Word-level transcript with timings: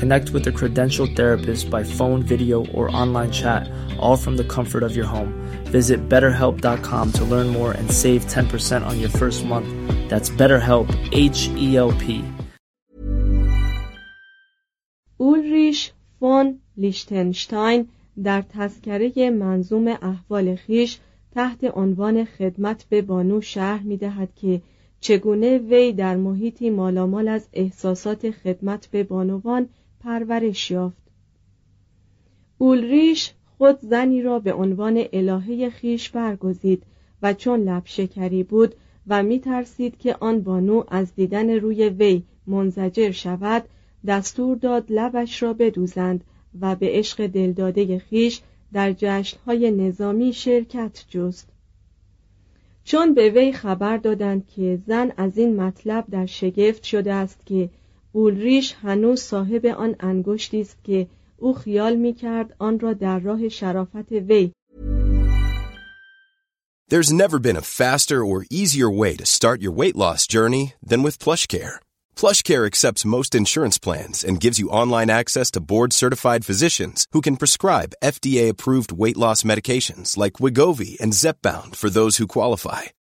Connect 0.00 0.30
with 0.30 0.46
a 0.46 0.52
credentialed 0.52 1.16
therapist 1.16 1.70
by 1.70 1.82
phone, 1.82 2.22
video, 2.22 2.66
or 2.66 2.84
online 3.02 3.30
chat, 3.30 3.70
all 3.98 4.16
from 4.16 4.36
the 4.36 4.44
comfort 4.44 4.82
of 4.82 4.94
your 4.94 5.06
home. 5.06 5.32
Visit 5.76 6.08
betterhelp.com 6.08 7.12
to 7.12 7.24
learn 7.24 7.48
more 7.48 7.72
and 7.72 7.90
save 7.90 8.26
10% 8.26 8.86
on 8.86 9.00
your 9.00 9.10
first 9.10 9.44
month. 9.44 9.68
That's 10.10 10.30
BetterHelp, 10.30 10.88
H 11.12 11.48
E 11.56 11.76
L 11.76 11.92
P. 11.92 12.24
اولریش 15.16 15.92
فون 16.20 16.58
لیشتنشتاین 16.76 17.88
در 18.22 18.42
تذکره 18.42 19.30
منظوم 19.30 19.88
احوال 19.88 20.56
خیش 20.56 20.98
تحت 21.34 21.64
عنوان 21.74 22.24
خدمت 22.24 22.86
به 22.88 23.02
بانو 23.02 23.40
شرح 23.40 23.82
می 23.82 23.96
دهد 23.96 24.34
که 24.34 24.60
چگونه 25.00 25.58
وی 25.58 25.92
در 25.92 26.16
محیطی 26.16 26.70
مالامال 26.70 27.28
از 27.28 27.48
احساسات 27.52 28.30
خدمت 28.30 28.88
به 28.90 29.02
بانوان 29.02 29.68
پرورش 29.99 30.71
یافت. 30.71 31.09
اولریش 32.57 33.33
خود 33.57 33.79
زنی 33.81 34.21
را 34.21 34.39
به 34.39 34.53
عنوان 34.53 35.03
الهه 35.13 35.69
خیش 35.69 36.09
برگزید 36.09 36.83
و 37.21 37.33
چون 37.33 37.59
لب 37.59 37.81
شکری 37.85 38.43
بود 38.43 38.75
و 39.07 39.23
می 39.23 39.39
ترسید 39.39 39.97
که 39.97 40.15
آن 40.19 40.41
بانو 40.41 40.83
از 40.87 41.15
دیدن 41.15 41.49
روی 41.49 41.89
وی 41.89 42.23
منزجر 42.47 43.11
شود 43.11 43.63
دستور 44.07 44.57
داد 44.57 44.85
لبش 44.89 45.43
را 45.43 45.53
بدوزند 45.53 46.23
و 46.61 46.75
به 46.75 46.87
عشق 46.89 47.27
دلداده 47.27 47.99
خیش 47.99 48.41
در 48.73 48.93
جشنهای 48.97 49.71
نظامی 49.71 50.33
شرکت 50.33 51.05
جست. 51.09 51.49
چون 52.83 53.13
به 53.13 53.29
وی 53.29 53.51
خبر 53.51 53.97
دادند 53.97 54.47
که 54.47 54.79
زن 54.87 55.11
از 55.17 55.37
این 55.37 55.55
مطلب 55.55 56.05
در 56.11 56.25
شگفت 56.25 56.83
شده 56.83 57.13
است 57.13 57.45
که 57.45 57.69
اولریش 58.12 58.74
هنوز 58.82 59.20
صاحب 59.20 59.66
آن 59.66 59.96
انگشتی 60.00 60.60
است 60.60 60.76
که 60.84 61.06
او 61.36 61.54
خیال 61.54 61.96
می 61.96 62.14
کرد 62.14 62.56
آن 62.58 62.80
را 62.80 62.92
در 62.92 63.18
راه 63.18 63.48
شرافت 63.48 64.12
وی 64.12 64.52
There's 66.90 67.12
never 67.12 67.38
been 67.38 67.56
a 67.56 67.62
faster 67.62 68.24
or 68.24 68.46
easier 68.50 68.90
way 68.90 69.16
to 69.16 69.26
start 69.26 69.62
your 69.62 69.72
weight 69.72 69.96
loss 69.96 70.26
journey 70.26 70.74
than 70.90 71.02
with 71.02 71.18
PlushCare. 71.18 71.76
PlushCare 72.14 72.66
accepts 72.66 73.06
most 73.16 73.34
insurance 73.34 73.78
plans 73.78 74.22
and 74.22 74.44
gives 74.44 74.58
you 74.58 74.68
online 74.68 75.10
access 75.10 75.50
to 75.52 75.66
board-certified 75.72 76.44
physicians 76.44 77.06
who 77.12 77.22
can 77.22 77.38
prescribe 77.38 77.96
FDA-approved 78.02 78.92
weight 78.92 79.16
loss 79.16 79.42
medications 79.42 80.18
like 80.18 80.34
Wigovi 80.34 81.00
and 81.00 81.14
Zepbound 81.14 81.74
for 81.74 81.88
those 81.90 82.18
who 82.18 82.26
qualify. 82.26 82.82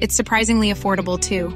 It's 0.00 0.14
surprisingly 0.14 0.72
affordable 0.72 1.18
too. 1.18 1.48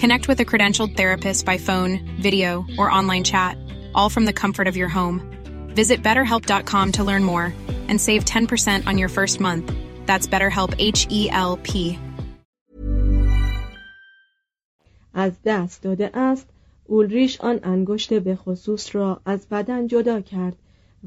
Connect 0.00 0.28
with 0.28 0.40
a 0.40 0.44
credentialed 0.44 0.96
therapist 0.96 1.44
by 1.44 1.58
phone, 1.58 1.92
video, 2.20 2.64
or 2.78 2.90
online 2.90 3.24
chat, 3.24 3.56
all 3.94 4.08
from 4.08 4.24
the 4.24 4.32
comfort 4.32 4.68
of 4.68 4.76
your 4.76 4.88
home. 4.88 5.20
Visit 5.74 6.02
betterhelp.com 6.02 6.92
to 6.92 7.04
learn 7.04 7.24
more 7.24 7.52
and 7.88 8.00
save 8.00 8.24
10% 8.24 8.86
on 8.86 8.98
your 8.98 9.08
first 9.08 9.40
month. 9.40 9.72
That's 10.06 10.26
BetterHelp 10.26 10.74
H 10.78 11.06
E 11.10 11.30
L 11.30 11.58
P. 11.62 11.98
از 15.14 15.32
دست 15.44 15.82
داده 15.82 16.10
است 16.14 16.48
اولریش 16.86 17.40
آن 17.40 17.60
انگشت 17.62 18.14
به 18.14 18.36
خصوص 18.36 18.96
را 18.96 19.20
از 19.24 19.46
بدن 19.48 19.86
جدا 19.86 20.20
کرد 20.20 20.56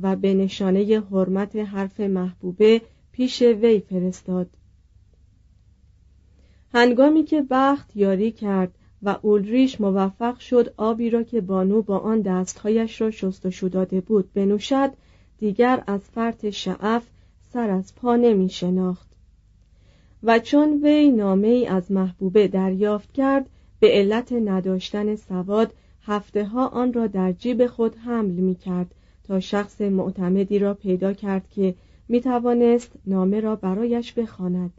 و 0.02 0.16
به 0.16 0.34
نشانه 0.34 1.04
حرمت 1.12 1.56
حرف 1.56 2.00
محبوبه 2.00 2.82
پیش 3.12 3.42
وی 3.42 3.80
فرستاد 3.80 4.50
هنگامی 6.73 7.25
که 7.25 7.45
بخت 7.51 7.97
یاری 7.97 8.31
کرد 8.31 8.75
و 9.03 9.17
اولریش 9.23 9.81
موفق 9.81 10.39
شد 10.39 10.75
آبی 10.77 11.11
را 11.11 11.23
که 11.23 11.41
بانو 11.41 11.83
با 11.83 11.99
آن 11.99 12.21
دستهایش 12.21 13.01
را 13.01 13.11
شستشو 13.11 13.69
داده 13.69 14.01
بود 14.01 14.33
بنوشد 14.33 14.91
دیگر 15.39 15.83
از 15.87 16.01
فرط 16.01 16.51
شعف 16.51 17.07
سر 17.53 17.71
از 17.71 17.95
پا 17.95 18.17
نمی 18.17 18.49
شناخت 18.49 19.09
و 20.23 20.39
چون 20.39 20.81
وی 20.85 21.11
نامه 21.13 21.49
ای 21.49 21.67
از 21.67 21.93
محبوبه 21.93 22.49
دریافت 22.49 23.13
کرد 23.13 23.47
به 23.81 23.89
علت 23.91 24.33
نداشتن 24.33 25.17
سواد 25.17 25.75
هفته 26.03 26.45
ها 26.45 26.67
آن 26.67 26.93
را 26.93 27.07
در 27.07 27.33
جیب 27.33 27.67
خود 27.67 27.97
حمل 27.97 28.31
می 28.31 28.55
کرد 28.55 28.95
تا 29.25 29.41
شخص 29.41 29.81
معتمدی 29.81 30.59
را 30.59 30.75
پیدا 30.75 31.13
کرد 31.13 31.49
که 31.51 31.75
می 32.09 32.21
توانست 32.21 32.93
نامه 33.07 33.41
را 33.41 33.57
برایش 33.57 34.13
بخواند. 34.13 34.73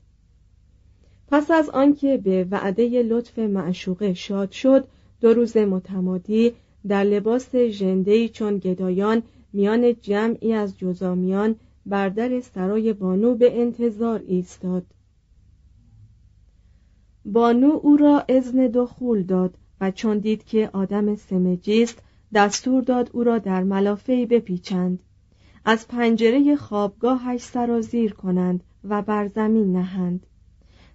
پس 1.31 1.51
از 1.51 1.69
آنکه 1.69 2.18
به 2.18 2.48
وعده 2.51 3.04
لطف 3.04 3.39
معشوقه 3.39 4.13
شاد 4.13 4.51
شد 4.51 4.88
دو 5.22 5.33
روز 5.33 5.57
متمادی 5.57 6.54
در 6.88 7.04
لباس 7.04 7.56
ژنده‌ای 7.56 8.30
چون 8.30 8.57
گدایان 8.57 9.24
میان 9.54 9.95
جمعی 10.01 10.54
از 10.54 10.78
جزامیان 10.78 11.56
بر 11.86 12.10
در 12.10 12.39
سرای 12.39 12.94
بانو 12.94 13.36
به 13.36 13.62
انتظار 13.62 14.24
ایستاد. 14.28 14.86
بانو 17.25 17.80
او 17.84 17.98
را 17.98 18.24
اذن 18.30 18.68
دخول 18.68 19.24
داد 19.24 19.57
و 19.81 19.92
چون 19.92 20.18
دید 20.18 20.45
که 20.45 20.69
آدم 20.74 21.16
سمجیست 21.16 22.04
دستور 22.34 22.84
داد 22.84 23.10
او 23.13 23.24
را 23.24 23.38
در 23.38 23.63
ملافهی 23.63 24.25
بپیچند. 24.25 25.00
از 25.66 25.88
پنجره 25.88 26.56
خوابگاهش 26.56 27.42
سرازیر 27.42 28.13
کنند 28.13 28.63
و 28.84 29.01
بر 29.01 29.27
زمین 29.27 29.74
نهند. 29.74 30.25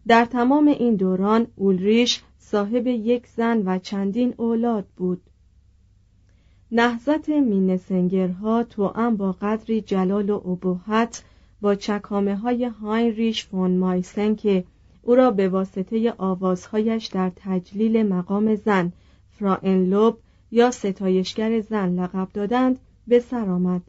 در 0.08 0.24
تمام 0.24 0.68
این 0.68 0.96
دوران 0.96 1.46
اولریش 1.56 2.22
صاحب 2.38 2.86
یک 2.86 3.26
زن 3.26 3.62
و 3.66 3.78
چندین 3.78 4.34
اولاد 4.36 4.86
بود. 4.96 5.22
نهزت 6.72 7.28
مینسنگرها 7.28 8.62
توأم 8.62 9.16
با 9.16 9.32
قدری 9.32 9.80
جلال 9.80 10.30
و 10.30 10.34
ابهت 10.48 11.24
با 11.60 11.74
چکامه 11.74 12.36
های 12.36 12.64
هاینریش 12.64 13.44
فون 13.44 13.76
مایسن 13.76 14.34
که 14.34 14.64
او 15.02 15.14
را 15.14 15.30
به 15.30 15.48
واسطه 15.48 16.14
آوازهایش 16.18 17.06
در 17.06 17.32
تجلیل 17.36 18.06
مقام 18.06 18.54
زن 18.54 18.92
فراانلوب 19.30 20.18
یا 20.50 20.70
ستایشگر 20.70 21.60
زن 21.60 22.00
لقب 22.00 22.28
دادند 22.34 22.78
به 23.06 23.20
سر 23.20 23.50
آمد. 23.50 23.82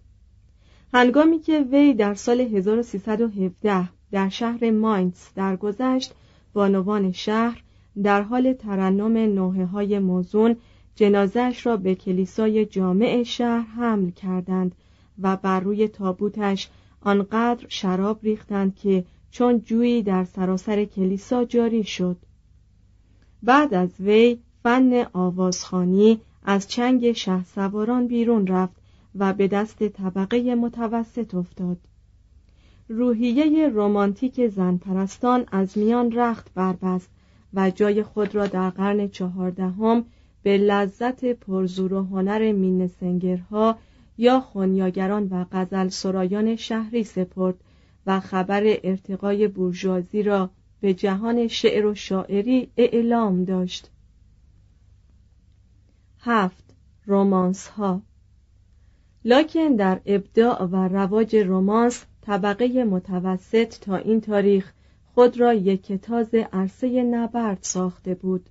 هنگامی 0.93 1.39
که 1.39 1.59
وی 1.71 1.93
در 1.93 2.13
سال 2.13 2.41
1317 2.41 3.96
در 4.11 4.29
شهر 4.29 4.71
ماینز 4.71 5.27
درگذشت 5.35 6.13
بانوان 6.53 7.11
شهر 7.11 7.63
در 8.03 8.21
حال 8.21 8.53
ترنم 8.53 9.17
نوحه 9.17 9.65
های 9.65 9.99
موزون 9.99 10.55
جنازش 10.95 11.65
را 11.65 11.77
به 11.77 11.95
کلیسای 11.95 12.65
جامع 12.65 13.23
شهر 13.23 13.65
حمل 13.67 14.09
کردند 14.09 14.75
و 15.21 15.37
بر 15.37 15.59
روی 15.59 15.87
تابوتش 15.87 16.69
آنقدر 17.01 17.65
شراب 17.69 18.19
ریختند 18.23 18.75
که 18.75 19.05
چون 19.31 19.61
جویی 19.61 20.03
در 20.03 20.23
سراسر 20.23 20.85
کلیسا 20.85 21.45
جاری 21.45 21.83
شد. 21.83 22.17
بعد 23.43 23.73
از 23.73 23.89
وی 23.99 24.37
فن 24.63 25.05
آوازخانی 25.13 26.19
از 26.43 26.67
چنگ 26.67 27.11
شه 27.11 27.43
سواران 27.43 28.07
بیرون 28.07 28.47
رفت 28.47 28.75
و 29.15 29.33
به 29.33 29.47
دست 29.47 29.87
طبقه 29.87 30.55
متوسط 30.55 31.35
افتاد. 31.35 31.77
روحیه 32.89 33.69
رمانتیک 33.69 34.47
زن 34.47 34.77
پرستان 34.77 35.45
از 35.51 35.77
میان 35.77 36.11
رخت 36.11 36.53
بربست 36.53 37.09
و 37.53 37.69
جای 37.69 38.03
خود 38.03 38.35
را 38.35 38.47
در 38.47 38.69
قرن 38.69 39.07
چهاردهم 39.07 40.05
به 40.43 40.57
لذت 40.57 41.25
پرزور 41.25 41.93
و 41.93 42.03
هنر 42.03 42.51
مینسنگرها 42.51 43.77
یا 44.17 44.39
خونیاگران 44.39 45.27
و 45.31 45.45
غزل 45.51 45.87
سرایان 45.87 46.55
شهری 46.55 47.03
سپرد 47.03 47.55
و 48.05 48.19
خبر 48.19 48.63
ارتقای 48.83 49.47
بورژوازی 49.47 50.23
را 50.23 50.49
به 50.81 50.93
جهان 50.93 51.47
شعر 51.47 51.85
و 51.85 51.95
شاعری 51.95 52.69
اعلام 52.77 53.43
داشت. 53.43 53.89
هفت. 56.19 56.63
رومانس 57.05 57.67
ها 57.67 58.01
لکن 59.25 59.75
در 59.75 60.01
ابداع 60.05 60.63
و 60.63 60.75
رواج 60.75 61.35
رومانس 61.35 62.05
طبقه 62.27 62.83
متوسط 62.83 63.79
تا 63.79 63.95
این 63.95 64.21
تاریخ 64.21 64.73
خود 65.13 65.39
را 65.39 65.53
یک 65.53 65.93
تاز 65.93 66.35
عرصه 66.53 67.03
نبرد 67.03 67.57
ساخته 67.61 68.15
بود. 68.15 68.49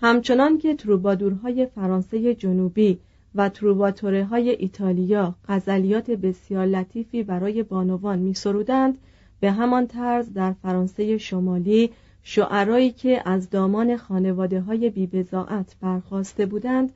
همچنان 0.00 0.58
که 0.58 0.74
تروبادورهای 0.74 1.66
فرانسه 1.66 2.34
جنوبی 2.34 2.98
و 3.34 3.48
تروباتوره 3.48 4.24
های 4.24 4.50
ایتالیا 4.50 5.34
غزلیات 5.48 6.10
بسیار 6.10 6.66
لطیفی 6.66 7.22
برای 7.22 7.62
بانوان 7.62 8.18
می 8.18 8.34
سرودند 8.34 8.98
به 9.40 9.50
همان 9.50 9.86
طرز 9.86 10.32
در 10.32 10.52
فرانسه 10.52 11.18
شمالی 11.18 11.90
شعرایی 12.22 12.90
که 12.90 13.22
از 13.28 13.50
دامان 13.50 13.96
خانواده 13.96 14.60
های 14.60 14.90
بیبزاعت 14.90 15.76
برخواسته 15.80 16.46
بودند 16.46 16.92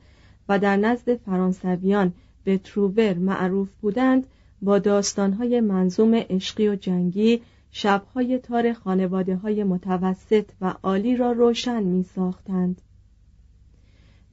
و 0.49 0.59
در 0.59 0.77
نزد 0.77 1.15
فرانسویان 1.15 2.13
به 2.43 2.57
تروبر 2.57 3.13
معروف 3.13 3.69
بودند 3.81 4.27
با 4.61 4.79
داستانهای 4.79 5.61
منظوم 5.61 6.15
عشقی 6.15 6.67
و 6.67 6.75
جنگی 6.75 7.41
شبهای 7.71 8.39
تار 8.39 8.73
خانواده 8.73 9.35
های 9.35 9.63
متوسط 9.63 10.45
و 10.61 10.75
عالی 10.83 11.17
را 11.17 11.31
روشن 11.31 11.83
می 11.83 12.03
ساختند. 12.03 12.81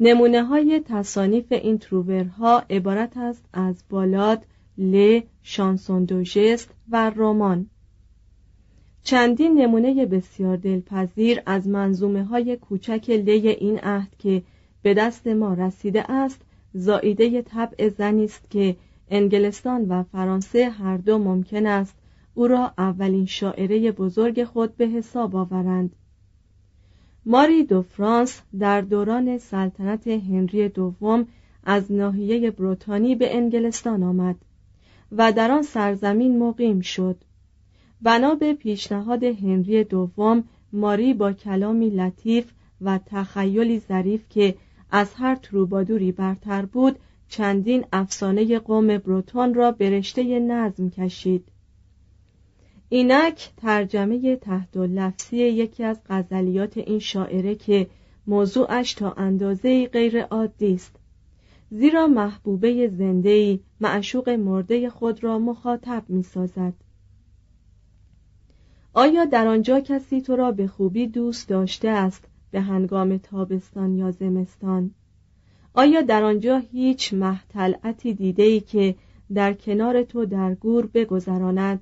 نمونه 0.00 0.44
های 0.44 0.82
تصانیف 0.84 1.52
این 1.52 1.78
تروورها 1.78 2.62
عبارت 2.70 3.17
است 3.17 3.44
از 3.52 3.84
بالاد، 3.90 4.43
ل، 4.78 5.20
شانسون 5.43 6.05
دوژست 6.05 6.70
و 6.88 7.12
رمان. 7.17 7.67
چندین 9.02 9.58
نمونه 9.58 10.06
بسیار 10.06 10.56
دلپذیر 10.56 11.43
از 11.46 11.69
منظومه 11.69 12.25
های 12.25 12.56
کوچک 12.56 13.11
لی 13.11 13.49
این 13.49 13.79
عهد 13.79 14.17
که 14.19 14.43
به 14.82 14.94
دست 14.94 15.26
ما 15.26 15.55
رسیده 15.55 16.11
است 16.11 16.40
زائیده 16.75 17.43
طبع 17.43 17.88
زنی 17.88 18.25
است 18.25 18.50
که 18.50 18.76
انگلستان 19.11 19.88
و 19.88 20.03
فرانسه 20.03 20.70
هر 20.70 20.97
دو 20.97 21.19
ممکن 21.19 21.67
است 21.67 21.94
او 22.35 22.49
را 22.49 22.73
اولین 22.79 23.26
شاعره 23.26 23.93
بزرگ 23.93 24.44
خود 24.44 24.76
به 24.76 24.87
حساب 24.87 25.37
آورند. 25.37 25.97
ماری 27.26 27.64
دو 27.64 27.82
فرانس 27.82 28.41
در 28.58 28.81
دوران 28.81 29.38
سلطنت 29.38 30.06
هنری 30.06 30.69
دوم 30.69 31.26
از 31.64 31.93
ناحیه 31.93 32.50
بروتانی 32.50 33.14
به 33.14 33.37
انگلستان 33.37 34.03
آمد 34.03 34.37
و 35.12 35.32
در 35.32 35.50
آن 35.50 35.62
سرزمین 35.62 36.38
مقیم 36.38 36.81
شد. 36.81 37.17
بنا 38.03 38.35
به 38.35 38.55
پیشنهاد 38.55 39.25
هنری 39.25 39.85
دوم 39.85 40.44
ماری 40.73 41.14
با 41.14 41.32
کلامی 41.32 41.91
لطیف 41.91 42.53
و 42.81 43.00
تخیلی 43.06 43.81
ظریف 43.81 44.29
که 44.29 44.55
از 44.91 45.14
هر 45.14 45.35
تروبادوری 45.35 46.12
برتر 46.12 46.64
بود 46.64 46.99
چندین 47.28 47.84
افسانه 47.93 48.58
قوم 48.58 48.99
بروتون 48.99 49.55
را 49.55 49.73
به 49.73 49.90
رشته 49.90 50.38
نظم 50.38 50.90
کشید. 50.90 51.49
اینک 52.88 53.50
ترجمه 53.56 54.37
تحت 54.37 54.76
لفظی 54.76 55.37
یکی 55.37 55.84
از 55.84 56.00
غزلیات 56.08 56.78
این 56.78 56.99
شاعره 56.99 57.55
که 57.55 57.87
موضوعش 58.26 58.94
تا 58.94 59.12
اندازه 59.12 59.87
غیر 59.87 60.23
عادی 60.23 60.75
است. 60.75 60.96
زیرا 61.70 62.06
محبوبه 62.06 62.88
زندهی 62.88 63.61
معشوق 63.81 64.29
مرده 64.29 64.90
خود 64.90 65.25
را 65.25 65.38
مخاطب 65.38 66.05
می 66.08 66.22
سازد 66.22 66.75
آیا 68.94 69.25
در 69.25 69.46
آنجا 69.46 69.81
کسی 69.81 70.20
تو 70.20 70.37
را 70.37 70.52
به 70.52 70.67
خوبی 70.67 71.06
دوست 71.06 71.49
داشته 71.49 71.88
است؟ 71.88 72.25
به 72.50 72.61
هنگام 72.61 73.17
تابستان 73.17 73.94
یا 73.94 74.11
زمستان. 74.11 74.90
آیا 75.78 76.02
در 76.02 76.25
آنجا 76.25 76.58
هیچ 76.58 77.14
محتلعتی 77.14 78.14
دیده 78.14 78.43
ای 78.43 78.61
که 78.61 78.94
در 79.34 79.52
کنار 79.52 80.02
تو 80.02 80.25
در 80.25 80.55
گور 80.55 80.87
بگذراند؟ 80.87 81.81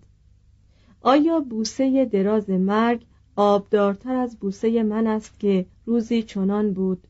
آیا 1.00 1.40
بوسه 1.40 2.04
دراز 2.04 2.50
مرگ 2.50 3.04
آبدارتر 3.36 4.14
از 4.14 4.38
بوسه 4.38 4.82
من 4.82 5.06
است 5.06 5.40
که 5.40 5.66
روزی 5.86 6.22
چنان 6.22 6.72
بود؟ 6.72 7.06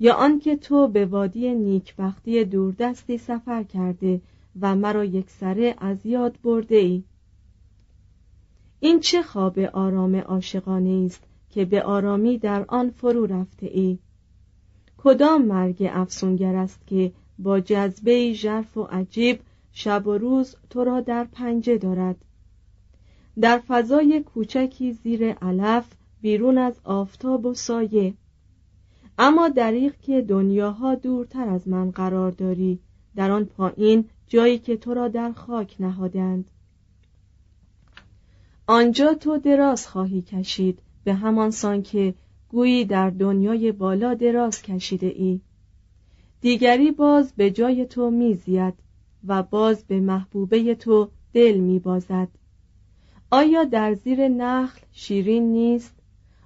یا 0.00 0.14
آنکه 0.14 0.56
تو 0.56 0.88
به 0.88 1.06
وادی 1.06 1.54
نیکبختی 1.54 2.44
دوردستی 2.44 3.18
سفر 3.18 3.62
کرده 3.62 4.20
و 4.60 4.76
مرا 4.76 5.04
یک 5.04 5.30
سره 5.30 5.74
از 5.78 6.06
یاد 6.06 6.38
برده 6.44 6.76
ای 6.76 7.02
این 8.80 9.00
چه 9.00 9.22
خواب 9.22 9.58
آرام 9.58 10.16
عاشقانه 10.16 11.04
است 11.06 11.22
که 11.50 11.64
به 11.64 11.82
آرامی 11.82 12.38
در 12.38 12.64
آن 12.68 12.90
فرو 12.90 13.26
رفته 13.26 13.66
ای؟ 13.66 13.98
کدام 14.98 15.44
مرگ 15.44 15.90
افسونگر 15.90 16.54
است 16.54 16.86
که 16.86 17.12
با 17.38 17.60
جذبه 17.60 18.32
ژرف 18.32 18.76
و 18.76 18.82
عجیب 18.82 19.40
شب 19.72 20.06
و 20.06 20.18
روز 20.18 20.56
تو 20.70 20.84
را 20.84 21.00
در 21.00 21.24
پنجه 21.24 21.78
دارد؟ 21.78 22.16
در 23.40 23.58
فضای 23.58 24.22
کوچکی 24.22 24.92
زیر 24.92 25.32
علف 25.32 25.86
بیرون 26.20 26.58
از 26.58 26.80
آفتاب 26.84 27.46
و 27.46 27.54
سایه. 27.54 28.14
اما 29.18 29.48
دریغ 29.48 29.92
که 30.02 30.22
دنیاها 30.22 30.94
دورتر 30.94 31.48
از 31.48 31.68
من 31.68 31.90
قرار 31.90 32.30
داری 32.30 32.78
در 33.16 33.30
آن 33.30 33.44
پایین 33.44 34.04
جایی 34.26 34.58
که 34.58 34.76
تو 34.76 34.94
را 34.94 35.08
در 35.08 35.32
خاک 35.32 35.76
نهادند 35.80 36.50
آنجا 38.66 39.14
تو 39.14 39.38
دراز 39.38 39.86
خواهی 39.86 40.22
کشید 40.22 40.78
به 41.04 41.14
همان 41.14 41.50
سان 41.50 41.82
که 41.82 42.14
گویی 42.48 42.84
در 42.84 43.10
دنیای 43.10 43.72
بالا 43.72 44.14
دراز 44.14 44.62
کشیده 44.62 45.06
ای. 45.06 45.40
دیگری 46.40 46.90
باز 46.90 47.32
به 47.36 47.50
جای 47.50 47.86
تو 47.86 48.10
میزید 48.10 48.74
و 49.26 49.42
باز 49.42 49.84
به 49.84 50.00
محبوبه 50.00 50.74
تو 50.74 51.08
دل 51.32 51.56
میبازد. 51.56 52.28
آیا 53.30 53.64
در 53.64 53.94
زیر 53.94 54.28
نخل 54.28 54.80
شیرین 54.92 55.52
نیست؟ 55.52 55.94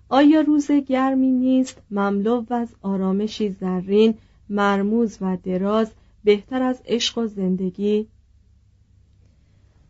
آیا 0.08 0.40
روز 0.40 0.70
گرمی 0.70 1.30
نیست؟ 1.30 1.82
مملو 1.90 2.44
از 2.50 2.74
آرامشی 2.82 3.50
زرین 3.50 4.14
مرموز 4.48 5.18
و 5.20 5.36
دراز 5.36 5.92
بهتر 6.24 6.62
از 6.62 6.82
عشق 6.86 7.18
و 7.18 7.26
زندگی. 7.26 8.08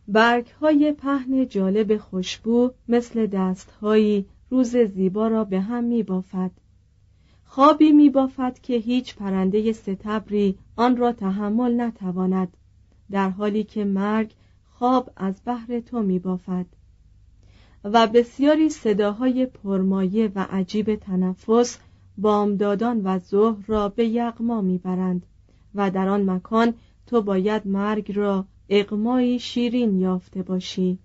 برگ 0.07 0.47
های 0.47 0.91
پهن 0.91 1.47
جالب 1.47 1.97
خوشبو 1.97 2.71
مثل 2.87 3.25
دستهایی 3.27 4.25
روز 4.53 4.77
زیبا 4.77 5.27
را 5.27 5.43
به 5.43 5.61
هم 5.61 5.83
می 5.83 6.03
بافد 6.03 6.51
خوابی 7.45 7.91
می 7.91 8.09
بافد 8.09 8.59
که 8.59 8.77
هیچ 8.77 9.15
پرنده 9.15 9.71
ستبری 9.71 10.57
آن 10.75 10.97
را 10.97 11.11
تحمل 11.11 11.81
نتواند 11.81 12.57
در 13.11 13.29
حالی 13.29 13.63
که 13.63 13.85
مرگ 13.85 14.33
خواب 14.71 15.09
از 15.17 15.41
بحر 15.45 15.79
تو 15.79 16.03
می 16.03 16.19
بافد 16.19 16.65
و 17.83 18.07
بسیاری 18.07 18.69
صداهای 18.69 19.45
پرمایه 19.45 20.31
و 20.35 20.47
عجیب 20.49 20.95
تنفس 20.95 21.79
بامدادان 22.17 23.01
و 23.03 23.19
ظهر 23.19 23.63
را 23.67 23.89
به 23.89 24.05
یغما 24.07 24.61
می‌برند 24.61 25.25
و 25.75 25.91
در 25.91 26.09
آن 26.09 26.29
مکان 26.29 26.73
تو 27.07 27.21
باید 27.21 27.67
مرگ 27.67 28.11
را 28.15 28.45
اقمایی 28.69 29.39
شیرین 29.39 29.99
یافته 29.99 30.43
باشی. 30.43 30.99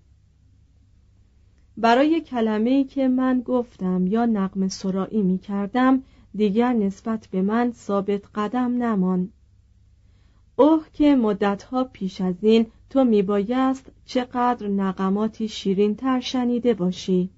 برای 1.81 2.21
کلمه 2.21 2.69
ای 2.69 2.83
که 2.83 3.07
من 3.07 3.41
گفتم 3.41 4.07
یا 4.07 4.25
نقم 4.25 4.67
سرایی 4.67 5.21
می 5.21 5.37
کردم 5.37 6.03
دیگر 6.35 6.73
نسبت 6.73 7.27
به 7.31 7.41
من 7.41 7.71
ثابت 7.71 8.21
قدم 8.35 8.83
نمان 8.83 9.29
اوه 10.55 10.85
که 10.93 11.15
مدتها 11.15 11.83
پیش 11.83 12.21
از 12.21 12.35
این 12.41 12.65
تو 12.89 13.03
میبایست 13.03 13.91
چقدر 14.05 14.67
نقماتی 14.67 15.47
شیرین 15.47 15.95
تر 15.95 16.19
شنیده 16.19 16.73
باشی. 16.73 17.29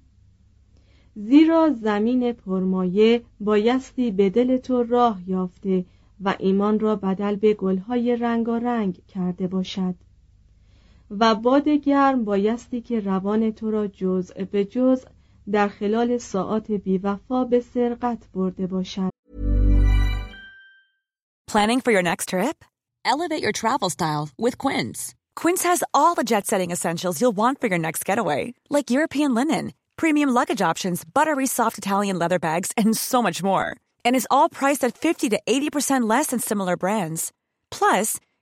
زیرا 1.14 1.70
زمین 1.70 2.32
پرمایه 2.32 3.22
بایستی 3.40 4.10
به 4.10 4.30
دل 4.30 4.56
تو 4.56 4.82
راه 4.82 5.20
یافته 5.26 5.84
و 6.24 6.34
ایمان 6.38 6.80
را 6.80 6.96
بدل 6.96 7.36
به 7.36 7.54
گلهای 7.54 8.16
رنگارنگ 8.16 9.06
کرده 9.06 9.46
باشد. 9.46 9.94
و 11.19 11.35
باد 11.35 11.69
گرم 11.69 12.25
بایستی 12.25 12.81
که 12.81 12.99
روان 12.99 13.51
تو 13.51 13.71
را 13.71 13.87
جزء 13.87 14.45
به 14.51 14.65
جزء 14.65 15.07
در 15.51 15.67
خلال 15.67 16.17
ساعات 16.17 16.71
بیوفا 16.71 17.43
به 17.43 17.59
سرقت 17.59 18.27
برده 18.33 18.67
باشد 18.67 19.09
Planning 21.47 21.79
for 21.79 21.91
your 21.91 22.03
next 22.03 22.29
trip? 22.33 22.57
Elevate 23.05 23.41
your 23.41 23.53
travel 23.53 23.89
style 23.89 24.29
with 24.37 24.57
Quince. 24.57 25.15
Quince 25.41 25.63
has 25.63 25.81
all 25.93 26.13
the 26.13 26.25
jet-setting 26.31 26.71
essentials 26.71 27.21
you'll 27.21 27.37
want 27.43 27.61
for 27.61 27.67
your 27.67 27.79
next 27.79 28.03
getaway, 28.03 28.53
like 28.69 28.91
European 28.97 29.33
linen, 29.33 29.73
premium 29.95 30.29
luggage 30.29 30.61
options, 30.61 31.05
buttery 31.17 31.47
soft 31.47 31.77
Italian 31.77 32.19
leather 32.19 32.37
bags, 32.37 32.69
and 32.75 32.97
so 32.97 33.23
much 33.27 33.41
more. 33.41 33.67
And 34.03 34.13
is 34.13 34.27
all 34.29 34.49
priced 34.49 34.83
at 34.83 34.97
50 34.97 35.29
to 35.29 35.39
80% 35.47 36.09
less 36.09 36.27
than 36.27 36.39
similar 36.39 36.75
brands. 36.75 37.31
Plus, 37.71 38.19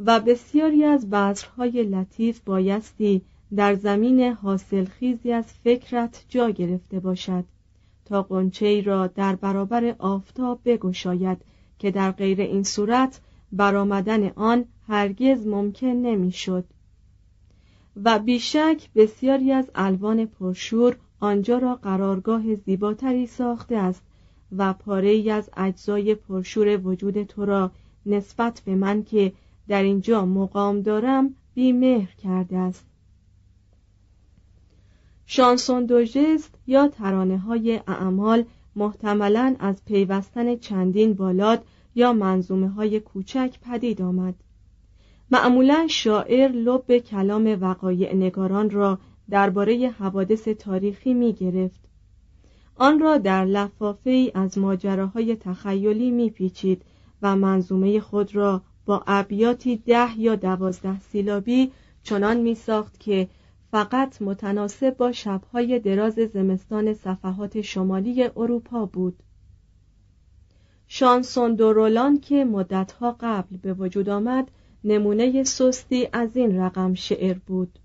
و 0.00 0.20
بسیاری 0.20 0.84
از 0.84 1.10
بذرهای 1.10 1.82
لطیف 1.82 2.40
بایستی 2.40 3.22
در 3.56 3.74
زمین 3.74 4.20
حاصلخیزی 4.20 5.32
از 5.32 5.52
فکرت 5.64 6.24
جا 6.28 6.50
گرفته 6.50 7.00
باشد 7.00 7.44
تا 8.04 8.22
قنچه 8.22 8.80
را 8.80 9.06
در 9.06 9.36
برابر 9.36 9.94
آفتاب 9.98 10.60
بگشاید 10.64 11.38
که 11.78 11.90
در 11.90 12.10
غیر 12.10 12.40
این 12.40 12.62
صورت 12.62 13.20
برآمدن 13.52 14.28
آن 14.28 14.64
هرگز 14.88 15.46
ممکن 15.46 15.86
نمی‌شد. 15.86 16.64
و 18.04 18.18
بیشک 18.18 18.88
بسیاری 18.94 19.52
از 19.52 19.70
الوان 19.74 20.26
پرشور 20.26 20.96
آنجا 21.20 21.58
را 21.58 21.74
قرارگاه 21.74 22.54
زیباتری 22.54 23.26
ساخته 23.26 23.76
است 23.76 24.02
و 24.56 24.72
پاره 24.72 25.08
ای 25.08 25.30
از 25.30 25.50
اجزای 25.56 26.14
پرشور 26.14 26.86
وجود 26.86 27.22
تو 27.22 27.44
را 27.44 27.70
نسبت 28.06 28.62
به 28.64 28.74
من 28.74 29.02
که 29.02 29.32
در 29.68 29.82
اینجا 29.82 30.26
مقام 30.26 30.80
دارم 30.80 31.34
بیمهر 31.54 32.14
کرده 32.14 32.56
است. 32.56 32.86
شانسون 35.26 35.86
دوژست 35.86 36.54
یا 36.66 36.88
ترانه 36.88 37.38
های 37.38 37.80
اعمال 37.86 38.44
محتملا 38.76 39.56
از 39.58 39.84
پیوستن 39.84 40.56
چندین 40.56 41.14
بالاد 41.14 41.64
یا 41.94 42.12
منظومه 42.12 42.68
های 42.68 43.00
کوچک 43.00 43.58
پدید 43.62 44.02
آمد. 44.02 44.34
معمولا 45.30 45.86
شاعر 45.90 46.48
لب 46.52 46.98
کلام 46.98 47.58
وقایع 47.60 48.14
نگاران 48.14 48.70
را 48.70 48.98
درباره 49.30 49.88
حوادث 49.98 50.48
تاریخی 50.48 51.14
می 51.14 51.32
گرفت 51.32 51.80
آن 52.76 53.00
را 53.00 53.18
در 53.18 53.44
لفافه 53.44 54.10
ای 54.10 54.32
از 54.34 54.58
ماجراهای 54.58 55.36
تخیلی 55.36 56.10
می 56.10 56.30
پیچید 56.30 56.82
و 57.22 57.36
منظومه 57.36 58.00
خود 58.00 58.36
را 58.36 58.62
با 58.86 59.04
ابیاتی 59.06 59.76
ده 59.76 60.20
یا 60.20 60.36
دوازده 60.36 61.00
سیلابی 61.00 61.72
چنان 62.02 62.40
می 62.40 62.54
ساخت 62.54 63.00
که 63.00 63.28
فقط 63.70 64.22
متناسب 64.22 64.96
با 64.96 65.12
شبهای 65.12 65.78
دراز 65.78 66.14
زمستان 66.14 66.94
صفحات 66.94 67.60
شمالی 67.60 68.24
اروپا 68.36 68.86
بود. 68.86 69.22
شانسون 70.86 71.54
دورولان 71.54 72.20
که 72.20 72.44
مدتها 72.44 73.16
قبل 73.20 73.56
به 73.56 73.74
وجود 73.74 74.08
آمد 74.08 74.50
نمونه 74.84 75.42
سستی 75.44 76.08
از 76.12 76.36
این 76.36 76.60
رقم 76.60 76.94
شعر 76.94 77.38
بود. 77.46 77.78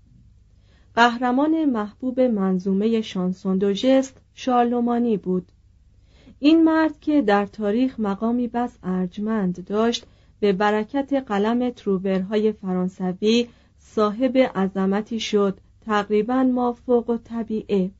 قهرمان 0.94 1.64
محبوب 1.64 2.20
منظومه 2.20 3.00
شانسون 3.00 3.58
دو 3.58 3.72
جست 3.72 4.20
شارلومانی 4.34 5.16
بود. 5.16 5.52
این 6.38 6.64
مرد 6.64 7.00
که 7.00 7.22
در 7.22 7.46
تاریخ 7.46 8.00
مقامی 8.00 8.48
بس 8.48 8.78
ارجمند 8.82 9.64
داشت 9.64 10.06
به 10.40 10.52
برکت 10.52 11.12
قلم 11.12 11.70
تروبرهای 11.70 12.52
فرانسوی 12.52 13.48
صاحب 13.78 14.38
عظمتی 14.38 15.20
شد 15.20 15.58
تقریبا 15.86 16.42
مافوق 16.42 17.10
و 17.10 17.16
طبیعه 17.16 17.90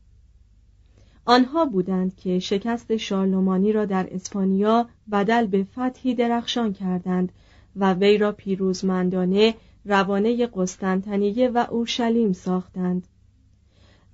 آنها 1.25 1.65
بودند 1.65 2.17
که 2.17 2.39
شکست 2.39 2.97
شارلومانی 2.97 3.73
را 3.73 3.85
در 3.85 4.09
اسپانیا 4.11 4.89
بدل 5.13 5.47
به 5.47 5.65
فتحی 5.65 6.15
درخشان 6.15 6.73
کردند 6.73 7.33
و 7.77 7.95
وی 7.95 8.19
را 8.19 8.33
پیروزمندانه 8.33 9.55
روانه 9.85 10.47
قسطنطنیه 10.47 11.49
و 11.49 11.67
اورشلیم 11.71 12.33
ساختند 12.33 13.09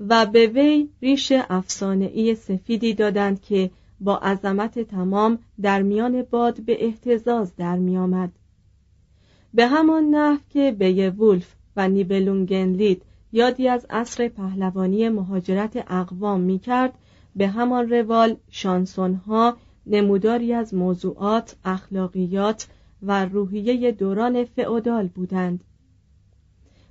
و 0.00 0.26
به 0.26 0.46
وی 0.46 0.88
ریش 1.02 1.32
افسانهای 1.32 2.34
سفیدی 2.34 2.94
دادند 2.94 3.40
که 3.40 3.70
با 4.00 4.16
عظمت 4.16 4.78
تمام 4.78 5.38
در 5.62 5.82
میان 5.82 6.22
باد 6.22 6.60
به 6.60 6.84
احتزاز 6.84 7.56
در 7.56 7.78
میآمد. 7.78 8.32
به 9.54 9.66
همان 9.66 10.04
نحو 10.04 10.38
که 10.50 10.72
به 10.78 11.10
وولف 11.10 11.54
و 11.76 11.88
نیبلونگنلید 11.88 13.02
یادی 13.32 13.68
از 13.68 13.86
عصر 13.90 14.28
پهلوانی 14.28 15.08
مهاجرت 15.08 15.84
اقوام 15.88 16.40
می 16.40 16.58
کرد 16.58 16.92
به 17.36 17.48
همان 17.48 17.90
روال 17.90 18.36
شانسونها 18.50 19.56
نموداری 19.86 20.52
از 20.52 20.74
موضوعات، 20.74 21.56
اخلاقیات 21.64 22.68
و 23.02 23.24
روحیه 23.24 23.92
دوران 23.92 24.44
فئودال 24.44 25.06
بودند. 25.06 25.64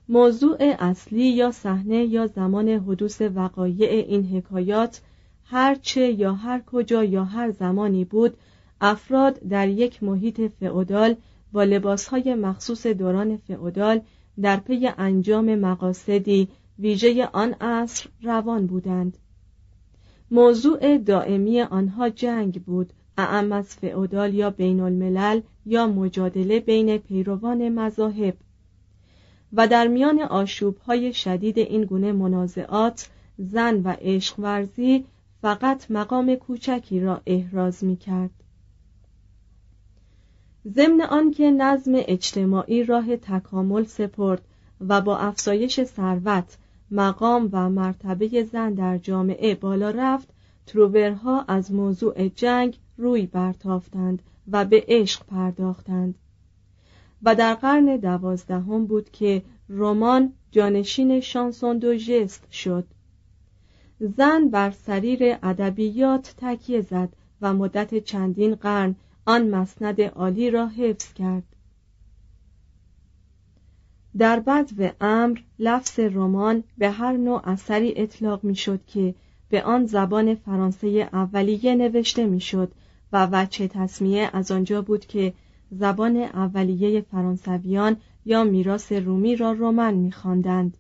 موضوع 0.10 0.58
اصلی 0.60 1.30
یا 1.30 1.52
صحنه 1.52 2.06
یا 2.06 2.28
زمان 2.28 2.70
حدوث 2.70 3.22
وقایع 3.22 3.90
این 3.90 4.26
حکایات 4.26 5.02
هر 5.46 5.76
چه 5.76 6.12
یا 6.12 6.34
هر 6.34 6.62
کجا 6.62 7.04
یا 7.04 7.24
هر 7.24 7.52
زمانی 7.52 8.06
بود 8.06 8.38
افراد 8.82 9.40
در 9.40 9.68
یک 9.68 10.04
محیط 10.04 10.42
فئودال 10.42 11.16
با 11.52 11.64
لباسهای 11.64 12.36
مخصوص 12.36 12.88
دوران 12.88 13.38
فئودال 13.38 14.02
در 14.42 14.58
پی 14.58 14.90
انجام 14.98 15.56
مقاصدی 15.56 16.48
ویژه 16.80 17.26
آن 17.26 17.54
عصر 17.54 18.10
روان 18.22 18.68
بودند. 18.68 19.18
موضوع 20.32 20.98
دائمی 20.98 21.62
آنها 21.62 22.10
جنگ 22.10 22.64
بود 22.64 22.94
اعم 23.18 23.52
از 23.52 23.76
فئودال 23.76 24.34
یا 24.34 24.50
بین 24.50 24.80
الملل 24.80 25.42
یا 25.66 25.88
مجادله 25.88 26.60
بین 26.60 26.98
پیروان 26.98 27.70
مذاهب. 27.70 28.38
و 29.54 29.68
در 29.68 29.88
میان 29.88 30.20
آشوبهای 30.20 31.14
شدید 31.14 31.60
این 31.60 31.86
گونه 31.86 32.12
منازعات 32.12 33.10
زن 33.38 33.82
و 33.84 33.96
عشق 34.02 34.40
ورزی 34.40 35.06
فقط 35.46 35.92
مقام 35.92 36.36
کوچکی 36.36 37.00
را 37.00 37.22
احراز 37.26 37.84
می 37.84 37.98
کرد 37.98 38.30
ضمن 40.68 41.02
آنکه 41.02 41.52
نظم 41.52 41.92
اجتماعی 41.96 42.84
راه 42.84 43.18
تکامل 43.18 43.84
سپرد 43.84 44.42
و 44.88 45.02
با 45.02 45.18
افزایش 45.18 45.84
ثروت 45.84 46.58
مقام 46.92 47.50
و 47.52 47.70
مرتبه 47.70 48.44
زن 48.44 48.74
در 48.74 48.98
جامعه 48.98 49.56
بالا 49.56 49.90
رفت 49.90 50.30
تروورها 50.66 51.42
از 51.48 51.72
موضوع 51.72 52.28
جنگ 52.28 52.78
روی 52.98 53.26
برتافتند 53.26 54.22
و 54.52 54.66
به 54.66 54.86
عشق 54.88 55.26
پرداختند. 55.26 56.16
و 57.24 57.36
در 57.36 57.54
قرن 57.54 57.98
دوازدهم 57.98 58.86
بود 58.86 59.12
که 59.12 59.42
رمان 59.70 60.34
جانشین 60.52 61.20
شانسون 61.20 61.78
دو 61.78 61.96
ژست 61.98 62.52
شد. 62.52 62.86
زن 64.00 64.50
بر 64.50 64.72
سریر 64.72 65.38
ادبیات 65.44 66.36
تکیه 66.38 66.82
زد 66.82 67.10
و 67.42 67.54
مدت 67.54 68.04
چندین 68.04 68.56
قرن 68.56 68.96
آن 69.26 69.50
مسند 69.50 70.02
عالی 70.02 70.52
را 70.52 70.68
حفظ 70.68 71.14
کرد. 71.14 71.44
در 74.18 74.40
بدو 74.40 74.90
امر 75.02 75.40
لفظ 75.60 76.00
رمان 76.00 76.64
به 76.78 76.92
هر 76.92 77.12
نوع 77.12 77.50
اثری 77.50 77.94
اطلاق 77.96 78.44
می‌شد 78.44 78.86
که 78.86 79.16
به 79.50 79.64
آن 79.64 79.86
زبان 79.86 80.36
فرانسه 80.36 81.10
اولیه 81.14 81.76
نوشته 81.76 82.26
می‌شد 82.26 82.72
و 83.12 83.28
وچه 83.32 83.68
تصمیه 83.68 84.30
از 84.34 84.52
آنجا 84.52 84.82
بود 84.82 85.06
که 85.06 85.34
زبان 85.72 86.18
اولیه 86.18 87.02
فرانسویان 87.02 87.98
یا 88.26 88.44
میراث 88.44 88.92
رومی 88.92 89.36
را 89.36 89.52
رومن 89.52 89.94
میخواندند. 89.94 90.78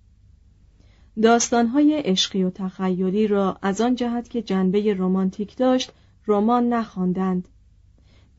داستانهای 1.21 2.01
عشقی 2.05 2.43
و 2.43 2.49
تخیلی 2.49 3.27
را 3.27 3.57
از 3.61 3.81
آن 3.81 3.95
جهت 3.95 4.29
که 4.29 4.41
جنبه 4.41 4.93
رمانتیک 4.93 5.57
داشت 5.57 5.91
رمان 6.27 6.73
نخواندند 6.73 7.47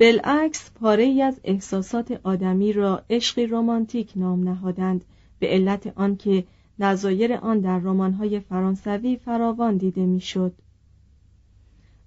بالعکس 0.00 0.71
پاره 0.71 1.02
ای 1.02 1.23
از 1.23 1.40
احساسات 1.45 2.21
آدمی 2.25 2.73
را 2.73 3.02
عشقی 3.11 3.47
رمانتیک 3.47 4.12
نام 4.16 4.49
نهادند 4.49 5.04
به 5.38 5.47
علت 5.47 5.92
آنکه 5.97 6.45
نظایر 6.78 7.33
آن 7.33 7.61
در 7.61 7.78
رمان‌های 7.78 8.40
فرانسوی 8.40 9.16
فراوان 9.16 9.76
دیده 9.76 10.06
می‌شد. 10.06 10.52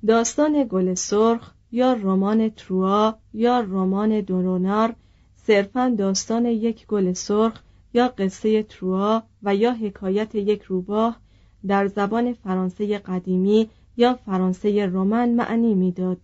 داستان 0.07 0.67
گل 0.69 0.93
سرخ 0.93 1.53
یا 1.71 1.93
رمان 1.93 2.49
تروا 2.49 3.17
یا 3.33 3.59
رمان 3.59 4.21
دورونار 4.21 4.95
صرفا 5.35 5.95
داستان 5.97 6.45
یک 6.45 6.87
گل 6.87 7.13
سرخ 7.13 7.61
یا 7.93 8.07
قصه 8.07 8.63
تروا 8.63 9.23
و 9.43 9.55
یا 9.55 9.73
حکایت 9.73 10.35
یک 10.35 10.61
روباه 10.61 11.19
در 11.67 11.87
زبان 11.87 12.33
فرانسه 12.33 12.97
قدیمی 12.97 13.69
یا 13.97 14.13
فرانسه 14.13 14.85
رومن 14.85 15.29
معنی 15.29 15.73
می‌داد. 15.73 16.17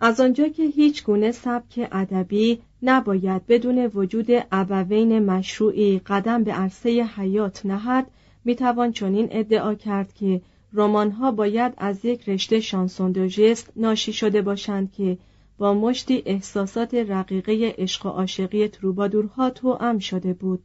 از 0.00 0.20
آنجا 0.20 0.48
که 0.48 0.62
هیچ 0.62 1.04
گونه 1.04 1.32
سبک 1.32 1.88
ادبی 1.92 2.62
نباید 2.82 3.46
بدون 3.46 3.78
وجود 3.78 4.26
ابوین 4.52 5.18
مشروعی 5.18 5.98
قدم 5.98 6.44
به 6.44 6.52
عرصه 6.52 6.90
حیات 7.16 7.66
نهد 7.66 8.06
می‌توان 8.44 8.92
چنین 8.92 9.28
ادعا 9.30 9.74
کرد 9.74 10.14
که 10.14 10.42
رمان‌ها 10.72 11.30
باید 11.30 11.74
از 11.76 12.04
یک 12.04 12.28
رشته 12.28 12.60
شانسون 12.60 13.30
ناشی 13.76 14.12
شده 14.12 14.42
باشند 14.42 14.92
که 14.92 15.18
با 15.62 15.74
مشتی 15.74 16.22
احساسات 16.26 16.94
رقیقه 16.94 17.74
عشق 17.78 18.06
و 18.06 18.08
عاشقی 18.08 18.68
تروبادورها 18.68 19.50
توأم 19.50 19.98
شده 19.98 20.32
بود. 20.32 20.62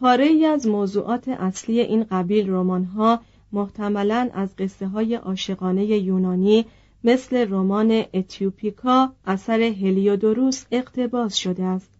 پاره 0.00 0.24
ای 0.24 0.46
از 0.46 0.66
موضوعات 0.66 1.28
اصلی 1.28 1.80
این 1.80 2.04
قبیل 2.04 2.50
رمان‌ها 2.50 3.20
محتملا 3.52 4.30
از 4.34 4.56
قصه 4.56 4.86
های 4.86 5.14
عاشقانه 5.14 5.84
یونانی 5.84 6.64
مثل 7.04 7.48
رمان 7.50 8.04
اتیوپیکا 8.14 9.12
اثر 9.26 9.60
هلیودوروس 9.60 10.64
اقتباس 10.70 11.34
شده 11.34 11.64
است. 11.64 11.90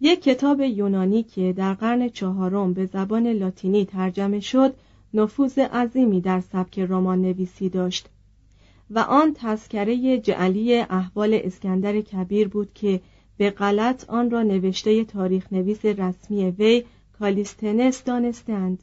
یک 0.00 0.22
کتاب 0.22 0.60
یونانی 0.60 1.22
که 1.22 1.52
در 1.52 1.74
قرن 1.74 2.08
چهارم 2.08 2.72
به 2.72 2.86
زبان 2.86 3.26
لاتینی 3.26 3.84
ترجمه 3.84 4.40
شد 4.40 4.74
نفوذ 5.14 5.58
عظیمی 5.58 6.20
در 6.20 6.40
سبک 6.40 6.78
رمان 6.78 7.22
نویسی 7.22 7.68
داشت. 7.68 8.08
و 8.94 8.98
آن 8.98 9.32
تذکره 9.34 10.18
جعلی 10.18 10.78
احوال 10.78 11.40
اسکندر 11.44 12.00
کبیر 12.00 12.48
بود 12.48 12.72
که 12.74 13.00
به 13.36 13.50
غلط 13.50 14.10
آن 14.10 14.30
را 14.30 14.42
نوشته 14.42 15.04
تاریخ 15.04 15.52
نویس 15.52 15.84
رسمی 15.84 16.50
وی 16.50 16.84
کالیستنس 17.18 18.04
دانستند. 18.04 18.82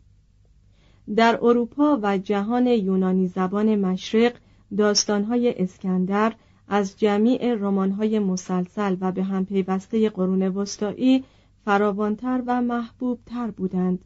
در 1.15 1.39
اروپا 1.41 1.99
و 2.01 2.17
جهان 2.17 2.67
یونانی 2.67 3.27
زبان 3.27 3.75
مشرق 3.75 4.33
داستانهای 4.77 5.61
اسکندر 5.63 6.33
از 6.67 6.99
جمیع 6.99 7.53
رمانهای 7.53 8.19
مسلسل 8.19 8.95
و 9.01 9.11
به 9.11 9.23
هم 9.23 9.45
پیوسته 9.45 10.09
قرون 10.09 10.43
وسطایی 10.43 11.23
فراوانتر 11.65 12.43
و 12.47 12.61
محبوبتر 12.61 13.51
بودند. 13.51 14.05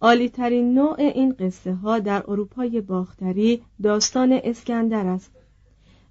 عالیترین 0.00 0.74
نوع 0.74 1.00
این 1.00 1.32
قصه 1.32 1.74
ها 1.74 1.98
در 1.98 2.30
اروپای 2.30 2.80
باختری 2.80 3.62
داستان 3.82 4.40
اسکندر 4.44 5.06
است. 5.06 5.30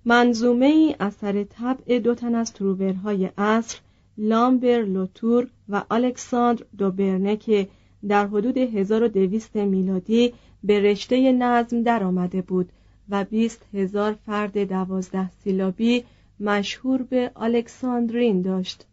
منظومه 0.05 0.65
ای 0.65 0.95
اثر 0.99 1.43
طبع 1.43 1.99
دو 1.99 2.15
تن 2.15 2.35
از 2.35 2.53
تروورهای 2.53 3.29
عصر 3.37 3.79
لامبر 4.17 4.81
لوتور 4.81 5.47
و 5.69 5.83
الکساندر 5.91 6.65
دوبرنه 6.77 7.37
که 7.37 7.67
در 8.07 8.27
حدود 8.27 8.57
1200 8.57 9.55
میلادی 9.55 10.33
به 10.63 10.79
رشته 10.79 11.31
نظم 11.31 11.83
درآمده 11.83 12.41
بود 12.41 12.69
و 13.09 13.23
بیست 13.23 13.65
هزار 13.73 14.13
فرد 14.25 14.57
دوازده 14.57 15.29
سیلابی 15.29 16.03
مشهور 16.39 17.01
به 17.03 17.31
الکساندرین 17.35 18.41
داشت. 18.41 18.85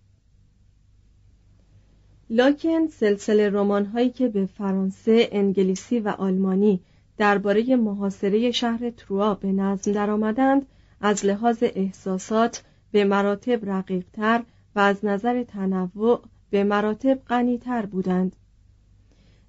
لاکن 2.32 2.86
سلسله 2.86 3.50
رمان 3.50 3.86
هایی 3.86 4.10
که 4.10 4.28
به 4.28 4.46
فرانسه، 4.46 5.28
انگلیسی 5.32 6.00
و 6.00 6.08
آلمانی 6.08 6.80
درباره 7.18 7.76
محاصره 7.76 8.50
شهر 8.50 8.90
تروا 8.90 9.34
به 9.34 9.52
نظم 9.52 9.92
درآمدند 9.92 10.66
از 11.00 11.26
لحاظ 11.26 11.58
احساسات 11.62 12.62
به 12.92 13.04
مراتب 13.04 13.70
رقیقتر 13.70 14.42
و 14.76 14.80
از 14.80 15.04
نظر 15.04 15.42
تنوع 15.42 16.20
به 16.50 16.64
مراتب 16.64 17.18
غنیتر 17.28 17.86
بودند. 17.86 18.36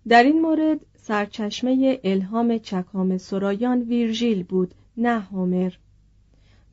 در 0.08 0.24
این 0.24 0.42
مورد 0.42 0.80
سرچشمه 0.96 2.00
الهام 2.04 2.58
چکام 2.58 3.18
سرایان 3.18 3.82
ویرژیل 3.82 4.44
بود 4.44 4.74
نه 4.98 5.20
هومر. 5.20 5.74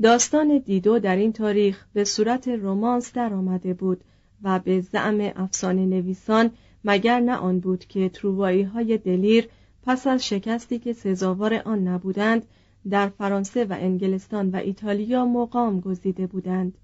داستان 0.03 0.59
دیدو 0.59 0.99
در 0.99 1.16
این 1.16 1.33
تاریخ 1.33 1.87
به 1.92 2.05
صورت 2.05 2.49
رومانس 2.49 3.12
درآمده 3.12 3.75
بود 3.75 4.05
و 4.42 4.59
به 4.59 4.81
زعم 4.81 5.33
افسانه 5.37 5.87
نویسان 5.87 6.51
مگر 6.85 7.20
نه 7.20 7.37
آن 7.37 7.61
بود 7.61 7.85
که 7.85 8.09
تروایی 8.09 8.62
های 8.62 8.98
دلیر 8.98 9.48
پس 9.83 10.07
از 10.07 10.27
شکستی 10.27 10.79
که 10.79 10.92
سزاوار 10.92 11.55
آن 11.55 11.88
نبودند 11.88 12.46
در 12.90 13.09
فرانسه 13.09 13.64
و 13.64 13.77
انگلستان 13.81 14.51
و 14.51 14.57
ایتالیا 14.57 15.24
مقام 15.24 15.81
گزیده 15.81 16.27
بودند 16.27 16.79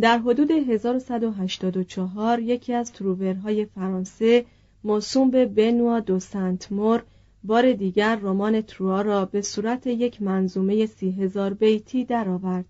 در 0.00 0.18
حدود 0.18 0.50
1184 0.50 2.40
یکی 2.40 2.72
از 2.72 2.92
تروورهای 2.92 3.64
فرانسه 3.64 4.44
موسوم 4.84 5.30
به 5.30 5.46
بنوا 5.46 6.00
دو 6.00 6.18
سنت 6.18 6.72
مور 6.72 7.02
بار 7.44 7.72
دیگر 7.72 8.16
رمان 8.16 8.60
تروا 8.60 9.00
را 9.02 9.24
به 9.24 9.42
صورت 9.42 9.86
یک 9.86 10.22
منظومه 10.22 10.86
سی 10.86 11.10
هزار 11.10 11.54
بیتی 11.54 12.04
درآورد. 12.04 12.64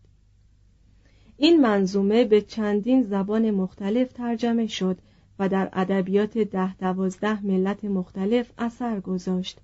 این 1.38 1.60
منظومه 1.60 2.24
به 2.24 2.40
چندین 2.40 3.02
زبان 3.02 3.50
مختلف 3.50 4.12
ترجمه 4.12 4.66
شد 4.66 4.98
و 5.38 5.48
در 5.48 5.68
ادبیات 5.72 6.38
ده 6.38 6.76
دوازده 6.76 7.46
ملت 7.46 7.84
مختلف 7.84 8.50
اثر 8.58 9.00
گذاشت. 9.00 9.58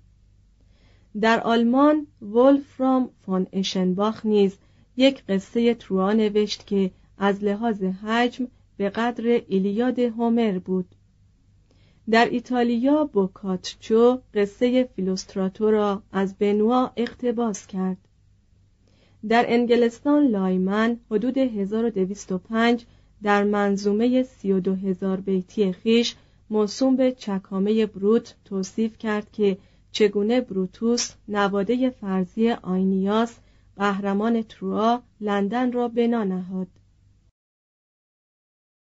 در 1.21 1.39
آلمان 1.39 2.07
ولفرام 2.21 3.09
فون 3.25 3.47
اشنباخ 3.53 4.25
نیز 4.25 4.57
یک 4.97 5.23
قصه 5.25 5.73
تروا 5.73 6.13
نوشت 6.13 6.67
که 6.67 6.91
از 7.17 7.43
لحاظ 7.43 7.83
حجم 7.83 8.47
به 8.77 8.89
قدر 8.89 9.41
ایلیاد 9.47 9.99
هومر 9.99 10.59
بود. 10.59 10.95
در 12.09 12.25
ایتالیا 12.25 13.03
بوکاتچو 13.05 14.21
قصه 14.33 14.83
فیلوستراتو 14.83 15.71
را 15.71 16.03
از 16.11 16.37
بنوا 16.37 16.91
اقتباس 16.97 17.67
کرد 17.67 17.97
در 19.29 19.45
انگلستان 19.47 20.27
لایمن 20.27 20.99
حدود 21.11 21.37
1205 21.37 22.85
در 23.23 23.43
منظومه 23.43 24.23
32 24.23 24.75
هزار 24.75 25.19
بیتی 25.19 25.71
خیش 25.71 26.15
موسوم 26.49 26.95
به 26.95 27.11
چکامه 27.11 27.85
بروت 27.85 28.35
توصیف 28.45 28.97
کرد 28.97 29.31
که 29.31 29.57
چگونه 29.91 30.41
بروتوس 30.41 31.11
نواده 31.27 31.89
فرضی 31.89 32.51
آینیاس 32.51 33.35
قهرمان 33.77 34.41
تروا 34.41 35.01
لندن 35.21 35.71
را 35.71 35.87
بنا 35.87 36.23
نهاد. 36.23 36.67